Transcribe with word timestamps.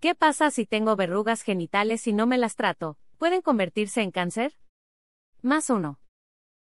¿Qué 0.00 0.14
pasa 0.14 0.52
si 0.52 0.64
tengo 0.64 0.94
verrugas 0.94 1.42
genitales 1.42 2.06
y 2.06 2.12
no 2.12 2.24
me 2.28 2.38
las 2.38 2.54
trato? 2.54 2.96
¿Pueden 3.18 3.42
convertirse 3.42 4.00
en 4.00 4.12
cáncer? 4.12 4.56
Más 5.42 5.70
uno. 5.70 5.98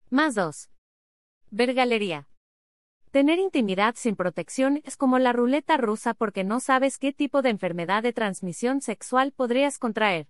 Más 0.10 0.34
dos. 0.34 0.70
Ver 1.52 1.74
galería. 1.74 2.30
Tener 3.12 3.38
intimidad 3.40 3.96
sin 3.98 4.16
protección 4.16 4.80
es 4.86 4.96
como 4.96 5.20
la 5.20 5.34
ruleta 5.34 5.76
rusa 5.76 6.14
porque 6.14 6.46
no 6.46 6.62
sabes 6.62 6.98
qué 6.98 7.12
tipo 7.12 7.42
de 7.42 7.50
enfermedad 7.50 8.02
de 8.02 8.14
transmisión 8.14 8.80
sexual 8.80 9.34
podrías 9.34 9.78
contraer. 9.78 10.28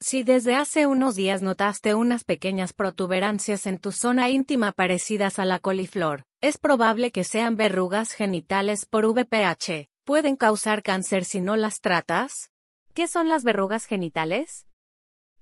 Si 0.00 0.22
desde 0.22 0.54
hace 0.54 0.86
unos 0.86 1.16
días 1.16 1.42
notaste 1.42 1.94
unas 1.94 2.24
pequeñas 2.24 2.72
protuberancias 2.72 3.66
en 3.66 3.76
tu 3.76 3.92
zona 3.92 4.30
íntima 4.30 4.72
parecidas 4.72 5.38
a 5.38 5.44
la 5.44 5.58
coliflor, 5.58 6.22
es 6.40 6.56
probable 6.56 7.10
que 7.10 7.24
sean 7.24 7.56
verrugas 7.56 8.12
genitales 8.12 8.86
por 8.86 9.04
VPH. 9.04 9.90
¿Pueden 10.08 10.36
causar 10.36 10.82
cáncer 10.82 11.26
si 11.26 11.42
no 11.42 11.58
las 11.58 11.82
tratas? 11.82 12.50
¿Qué 12.94 13.08
son 13.08 13.28
las 13.28 13.44
verrugas 13.44 13.84
genitales? 13.84 14.66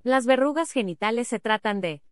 Las 0.03 0.27
verrugas 0.27 0.73
genitales 0.73 1.29
se 1.29 1.39
tratan 1.39 1.81
de 1.81 2.03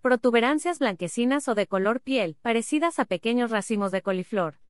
protuberancias 0.00 0.78
blanquecinas 0.78 1.46
o 1.46 1.54
de 1.54 1.66
color 1.66 2.00
piel, 2.00 2.38
parecidas 2.40 2.98
a 2.98 3.04
pequeños 3.04 3.50
racimos 3.50 3.92
de 3.92 4.00
coliflor. 4.00 4.60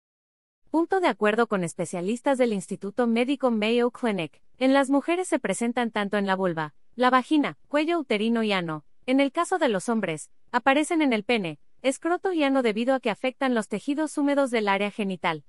Punto 0.71 0.99
de 0.99 1.07
acuerdo 1.07 1.47
con 1.47 1.63
especialistas 1.63 2.37
del 2.37 2.53
Instituto 2.53 3.07
Médico 3.07 3.53
Mayo 3.53 3.93
Clinic, 3.93 4.43
en 4.59 4.73
las 4.73 4.91
mujeres 4.91 5.29
se 5.29 5.39
presentan 5.39 5.93
tanto 5.93 6.17
en 6.17 6.27
la 6.27 6.35
vulva, 6.35 6.75
la 6.97 7.11
vagina, 7.11 7.59
cuello 7.69 8.01
uterino 8.01 8.43
y 8.43 8.51
ano. 8.51 8.85
En 9.07 9.21
el 9.21 9.31
caso 9.31 9.59
de 9.59 9.69
los 9.69 9.89
hombres, 9.89 10.33
aparecen 10.51 11.01
en 11.01 11.13
el 11.13 11.23
pene, 11.23 11.61
escroto 11.81 12.33
y 12.33 12.43
ano 12.43 12.63
debido 12.63 12.93
a 12.93 12.99
que 12.99 13.11
afectan 13.11 13.55
los 13.55 13.69
tejidos 13.69 14.19
húmedos 14.19 14.51
del 14.51 14.67
área 14.67 14.91
genital. 14.91 15.45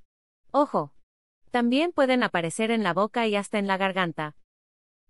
Ojo. 0.52 0.92
También 1.56 1.94
pueden 1.94 2.22
aparecer 2.22 2.70
en 2.70 2.84
la 2.84 2.94
boca 2.94 3.28
y 3.28 3.38
hasta 3.38 3.60
en 3.60 3.66
la 3.66 3.78
garganta. 3.78 4.36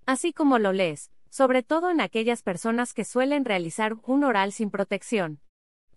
Así 0.06 0.32
como 0.32 0.60
lo 0.60 0.74
lees, 0.74 1.10
sobre 1.32 1.64
todo 1.64 1.90
en 1.90 2.00
aquellas 2.00 2.44
personas 2.44 2.94
que 2.94 3.04
suelen 3.04 3.46
realizar 3.46 3.96
un 4.04 4.24
oral 4.24 4.52
sin 4.52 4.70
protección. 4.70 5.42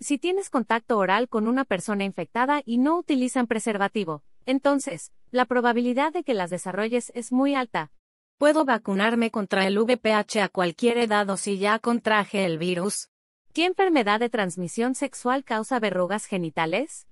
Si 0.00 0.16
tienes 0.16 0.48
contacto 0.48 0.96
oral 0.96 1.28
con 1.28 1.48
una 1.48 1.66
persona 1.66 2.04
infectada 2.04 2.62
y 2.64 2.78
no 2.78 2.96
utilizan 2.96 3.46
preservativo, 3.46 4.22
entonces, 4.46 5.12
la 5.30 5.44
probabilidad 5.44 6.14
de 6.14 6.24
que 6.24 6.32
las 6.32 6.48
desarrolles 6.48 7.12
es 7.14 7.30
muy 7.30 7.54
alta. 7.54 7.92
¿Puedo 8.38 8.64
vacunarme 8.64 9.30
contra 9.30 9.66
el 9.66 9.78
VPH 9.78 10.38
a 10.38 10.48
cualquier 10.48 10.96
edad 10.96 11.28
o 11.28 11.36
si 11.36 11.58
ya 11.58 11.78
contraje 11.78 12.46
el 12.46 12.56
virus? 12.56 13.10
¿Qué 13.52 13.66
enfermedad 13.66 14.18
de 14.18 14.30
transmisión 14.30 14.94
sexual 14.94 15.44
causa 15.44 15.78
verrugas 15.78 16.24
genitales? 16.24 17.06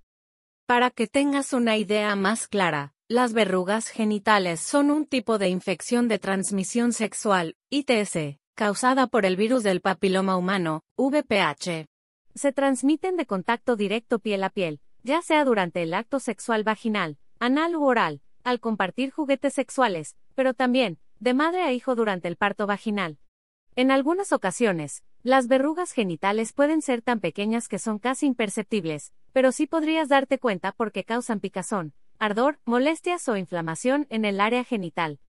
Para 0.65 0.89
que 0.89 1.07
tengas 1.07 1.53
una 1.53 1.77
idea 1.77 2.17
más 2.17 2.49
clara, 2.49 2.96
las 3.09 3.33
verrugas 3.33 3.89
genitales 3.89 4.59
son 4.59 4.91
un 4.91 5.07
tipo 5.07 5.39
de 5.39 5.49
infección 5.49 6.09
de 6.09 6.19
transmisión 6.19 6.93
sexual, 6.93 7.55
ITS, 7.71 8.41
causada 8.57 9.07
por 9.07 9.25
el 9.27 9.37
virus 9.37 9.63
del 9.63 9.81
papiloma 9.81 10.37
humano, 10.37 10.83
VPH. 10.97 11.87
Se 12.35 12.53
transmiten 12.53 13.17
de 13.17 13.27
contacto 13.27 13.77
directo 13.77 14.19
piel 14.19 14.43
a 14.43 14.51
piel, 14.51 14.81
ya 15.05 15.23
sea 15.23 15.45
durante 15.45 15.85
el 15.85 15.95
acto 15.95 16.19
sexual 16.19 16.65
vaginal, 16.65 17.17
anal 17.39 17.77
u 17.77 17.85
oral, 17.85 18.23
al 18.43 18.59
compartir 18.59 19.13
juguetes 19.13 19.55
sexuales, 19.55 20.17
pero 20.35 20.53
también, 20.53 20.99
de 21.21 21.33
madre 21.33 21.63
a 21.63 21.73
hijo 21.73 21.95
durante 21.95 22.27
el 22.27 22.35
parto 22.35 22.67
vaginal. 22.67 23.19
En 23.77 23.93
algunas 23.93 24.33
ocasiones, 24.33 25.05
las 25.23 25.47
verrugas 25.47 25.93
genitales 25.93 26.53
pueden 26.53 26.83
ser 26.83 27.03
tan 27.03 27.21
pequeñas 27.21 27.69
que 27.69 27.79
son 27.79 28.01
casi 28.01 28.27
imperceptibles, 28.27 29.13
pero 29.33 29.53
sí 29.53 29.69
podrías 29.69 30.09
darte 30.09 30.41
cuenta 30.41 30.73
porque 30.73 31.05
causan 31.05 31.39
picazón, 31.39 31.95
ardor, 32.19 32.59
molestias 32.65 33.29
o 33.29 33.37
inflamación 33.37 34.07
en 34.11 34.25
el 34.25 34.41
área 34.41 34.65
genital. 34.65 35.21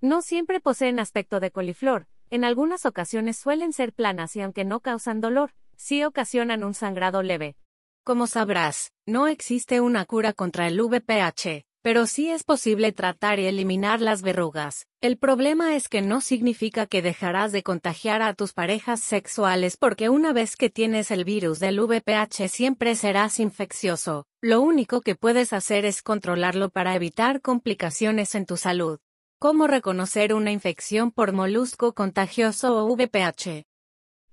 No 0.00 0.22
siempre 0.22 0.60
poseen 0.60 0.98
aspecto 0.98 1.40
de 1.40 1.50
coliflor, 1.50 2.06
en 2.30 2.44
algunas 2.44 2.86
ocasiones 2.86 3.36
suelen 3.36 3.72
ser 3.72 3.92
planas 3.92 4.34
y 4.36 4.40
aunque 4.40 4.64
no 4.64 4.80
causan 4.80 5.20
dolor, 5.20 5.52
sí 5.76 6.02
ocasionan 6.04 6.64
un 6.64 6.74
sangrado 6.74 7.22
leve. 7.22 7.56
Como 8.04 8.26
sabrás, 8.26 8.90
no 9.06 9.28
existe 9.28 9.80
una 9.80 10.04
cura 10.06 10.32
contra 10.32 10.66
el 10.66 10.80
VPH, 10.80 11.64
pero 11.82 12.06
sí 12.06 12.30
es 12.30 12.44
posible 12.44 12.92
tratar 12.92 13.40
y 13.40 13.46
eliminar 13.46 14.00
las 14.00 14.22
verrugas. 14.22 14.86
El 15.00 15.18
problema 15.18 15.74
es 15.74 15.88
que 15.88 16.00
no 16.00 16.20
significa 16.20 16.86
que 16.86 17.02
dejarás 17.02 17.50
de 17.50 17.64
contagiar 17.64 18.22
a 18.22 18.34
tus 18.34 18.52
parejas 18.52 19.00
sexuales 19.00 19.76
porque 19.76 20.08
una 20.08 20.32
vez 20.32 20.56
que 20.56 20.70
tienes 20.70 21.10
el 21.10 21.24
virus 21.24 21.58
del 21.58 21.80
VPH 21.80 22.48
siempre 22.48 22.94
serás 22.94 23.40
infeccioso. 23.40 24.26
Lo 24.40 24.60
único 24.60 25.00
que 25.00 25.16
puedes 25.16 25.52
hacer 25.52 25.84
es 25.84 26.02
controlarlo 26.02 26.70
para 26.70 26.94
evitar 26.94 27.40
complicaciones 27.40 28.34
en 28.36 28.46
tu 28.46 28.56
salud. 28.56 29.00
¿Cómo 29.40 29.66
reconocer 29.66 30.34
una 30.34 30.52
infección 30.52 31.10
por 31.10 31.32
molusco 31.32 31.94
contagioso 31.94 32.76
o 32.76 32.86
VPH? 32.86 33.64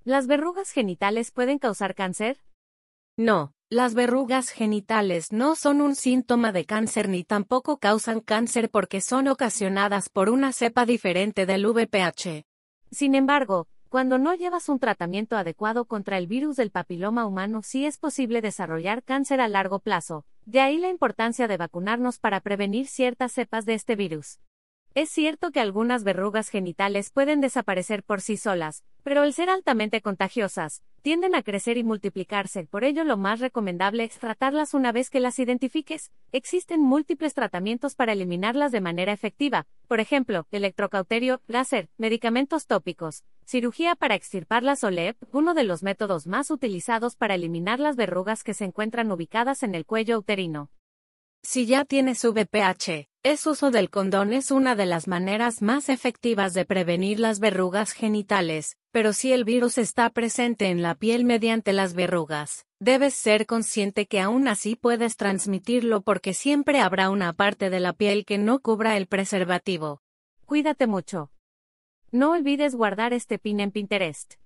¿Las 0.04 0.28
verrugas 0.28 0.70
genitales 0.70 1.32
pueden 1.32 1.58
causar 1.58 1.96
cáncer? 1.96 2.38
No, 3.16 3.52
las 3.72 3.94
verrugas 3.94 4.50
genitales 4.50 5.30
no 5.30 5.54
son 5.54 5.80
un 5.80 5.94
síntoma 5.94 6.50
de 6.50 6.64
cáncer 6.64 7.08
ni 7.08 7.22
tampoco 7.22 7.78
causan 7.78 8.18
cáncer 8.18 8.68
porque 8.68 9.00
son 9.00 9.28
ocasionadas 9.28 10.08
por 10.08 10.28
una 10.28 10.52
cepa 10.52 10.84
diferente 10.84 11.46
del 11.46 11.64
VPH. 11.64 12.44
Sin 12.90 13.14
embargo, 13.14 13.68
cuando 13.88 14.18
no 14.18 14.34
llevas 14.34 14.68
un 14.68 14.80
tratamiento 14.80 15.36
adecuado 15.36 15.84
contra 15.84 16.18
el 16.18 16.26
virus 16.26 16.56
del 16.56 16.72
papiloma 16.72 17.26
humano 17.26 17.62
sí 17.62 17.86
es 17.86 17.96
posible 17.96 18.40
desarrollar 18.40 19.04
cáncer 19.04 19.40
a 19.40 19.46
largo 19.46 19.78
plazo, 19.78 20.24
de 20.46 20.58
ahí 20.58 20.76
la 20.78 20.88
importancia 20.88 21.46
de 21.46 21.56
vacunarnos 21.56 22.18
para 22.18 22.40
prevenir 22.40 22.88
ciertas 22.88 23.30
cepas 23.30 23.66
de 23.66 23.74
este 23.74 23.94
virus. 23.94 24.40
Es 24.92 25.08
cierto 25.08 25.52
que 25.52 25.60
algunas 25.60 26.02
verrugas 26.02 26.48
genitales 26.48 27.12
pueden 27.12 27.40
desaparecer 27.40 28.02
por 28.02 28.20
sí 28.20 28.36
solas, 28.36 28.82
pero 29.04 29.22
al 29.22 29.32
ser 29.32 29.48
altamente 29.48 30.00
contagiosas, 30.02 30.82
tienden 31.02 31.36
a 31.36 31.44
crecer 31.44 31.76
y 31.76 31.84
multiplicarse, 31.84 32.64
por 32.64 32.82
ello 32.82 33.04
lo 33.04 33.16
más 33.16 33.38
recomendable 33.38 34.02
es 34.02 34.18
tratarlas 34.18 34.74
una 34.74 34.90
vez 34.90 35.08
que 35.08 35.20
las 35.20 35.38
identifiques. 35.38 36.10
Existen 36.32 36.80
múltiples 36.80 37.34
tratamientos 37.34 37.94
para 37.94 38.14
eliminarlas 38.14 38.72
de 38.72 38.80
manera 38.80 39.12
efectiva, 39.12 39.68
por 39.86 40.00
ejemplo, 40.00 40.48
electrocauterio, 40.50 41.40
láser, 41.46 41.88
medicamentos 41.96 42.66
tópicos, 42.66 43.22
cirugía 43.44 43.94
para 43.94 44.16
extirparlas 44.16 44.82
o 44.82 44.90
LEP, 44.90 45.16
uno 45.30 45.54
de 45.54 45.62
los 45.62 45.84
métodos 45.84 46.26
más 46.26 46.50
utilizados 46.50 47.14
para 47.14 47.36
eliminar 47.36 47.78
las 47.78 47.94
verrugas 47.94 48.42
que 48.42 48.54
se 48.54 48.64
encuentran 48.64 49.12
ubicadas 49.12 49.62
en 49.62 49.76
el 49.76 49.86
cuello 49.86 50.18
uterino. 50.18 50.68
Si 51.42 51.64
ya 51.64 51.84
tienes 51.84 52.22
VPH, 52.22 53.08
es 53.22 53.46
uso 53.46 53.70
del 53.70 53.90
condón 53.90 54.32
es 54.32 54.50
una 54.50 54.76
de 54.76 54.86
las 54.86 55.08
maneras 55.08 55.62
más 55.62 55.88
efectivas 55.88 56.52
de 56.52 56.66
prevenir 56.66 57.18
las 57.18 57.40
verrugas 57.40 57.92
genitales, 57.92 58.76
pero 58.92 59.12
si 59.12 59.32
el 59.32 59.44
virus 59.44 59.78
está 59.78 60.10
presente 60.10 60.66
en 60.66 60.82
la 60.82 60.94
piel 60.94 61.24
mediante 61.24 61.72
las 61.72 61.94
verrugas, 61.94 62.66
debes 62.78 63.14
ser 63.14 63.46
consciente 63.46 64.06
que 64.06 64.20
aún 64.20 64.48
así 64.48 64.76
puedes 64.76 65.16
transmitirlo 65.16 66.02
porque 66.02 66.34
siempre 66.34 66.80
habrá 66.80 67.08
una 67.08 67.32
parte 67.32 67.70
de 67.70 67.80
la 67.80 67.94
piel 67.94 68.26
que 68.26 68.36
no 68.36 68.60
cubra 68.60 68.96
el 68.96 69.06
preservativo. 69.06 70.02
Cuídate 70.44 70.86
mucho. 70.86 71.30
No 72.12 72.32
olvides 72.32 72.74
guardar 72.74 73.12
este 73.12 73.38
pin 73.38 73.60
en 73.60 73.70
Pinterest. 73.70 74.39